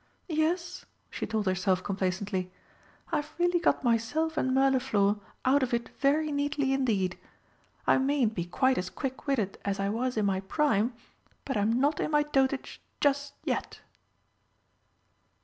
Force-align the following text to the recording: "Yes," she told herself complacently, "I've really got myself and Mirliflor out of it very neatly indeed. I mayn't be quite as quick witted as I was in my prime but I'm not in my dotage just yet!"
"Yes," 0.33 0.83
she 1.11 1.27
told 1.27 1.45
herself 1.45 1.83
complacently, 1.83 2.51
"I've 3.11 3.35
really 3.37 3.59
got 3.59 3.83
myself 3.83 4.35
and 4.35 4.49
Mirliflor 4.51 5.17
out 5.45 5.61
of 5.61 5.75
it 5.75 5.89
very 5.99 6.31
neatly 6.31 6.73
indeed. 6.73 7.19
I 7.85 7.99
mayn't 7.99 8.33
be 8.33 8.45
quite 8.45 8.79
as 8.79 8.89
quick 8.89 9.27
witted 9.27 9.59
as 9.63 9.79
I 9.79 9.89
was 9.89 10.17
in 10.17 10.25
my 10.25 10.39
prime 10.39 10.95
but 11.45 11.55
I'm 11.55 11.79
not 11.79 11.99
in 11.99 12.09
my 12.09 12.23
dotage 12.23 12.81
just 12.99 13.35
yet!" 13.43 13.81